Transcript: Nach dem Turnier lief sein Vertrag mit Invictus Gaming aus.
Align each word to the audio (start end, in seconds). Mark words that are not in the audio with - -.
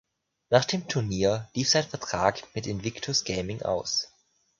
Nach 0.49 0.65
dem 0.65 0.87
Turnier 0.87 1.47
lief 1.53 1.69
sein 1.69 1.83
Vertrag 1.83 2.41
mit 2.55 2.65
Invictus 2.65 3.23
Gaming 3.23 3.61
aus. 3.61 4.07